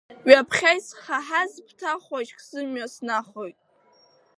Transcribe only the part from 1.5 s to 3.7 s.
ԥҭа-хәашьк зымҩа снахоит…